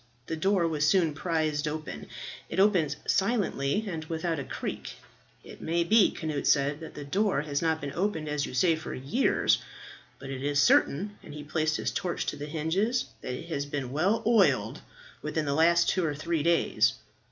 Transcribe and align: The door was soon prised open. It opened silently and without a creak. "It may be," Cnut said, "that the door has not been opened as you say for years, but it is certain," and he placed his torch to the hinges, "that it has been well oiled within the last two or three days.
The 0.25 0.35
door 0.35 0.67
was 0.67 0.87
soon 0.87 1.13
prised 1.13 1.67
open. 1.67 2.07
It 2.49 2.59
opened 2.59 2.95
silently 3.05 3.85
and 3.87 4.03
without 4.05 4.39
a 4.39 4.43
creak. 4.43 4.93
"It 5.43 5.61
may 5.61 5.83
be," 5.83 6.09
Cnut 6.11 6.47
said, 6.47 6.79
"that 6.79 6.95
the 6.95 7.05
door 7.05 7.41
has 7.43 7.61
not 7.61 7.79
been 7.79 7.93
opened 7.93 8.27
as 8.27 8.47
you 8.47 8.55
say 8.55 8.75
for 8.75 8.95
years, 8.95 9.59
but 10.17 10.31
it 10.31 10.41
is 10.41 10.59
certain," 10.59 11.19
and 11.21 11.35
he 11.35 11.43
placed 11.43 11.77
his 11.77 11.91
torch 11.91 12.25
to 12.25 12.35
the 12.35 12.47
hinges, 12.47 13.05
"that 13.21 13.33
it 13.35 13.49
has 13.49 13.67
been 13.67 13.91
well 13.91 14.23
oiled 14.25 14.81
within 15.21 15.45
the 15.45 15.53
last 15.53 15.87
two 15.87 16.03
or 16.03 16.15
three 16.15 16.41
days. 16.41 16.93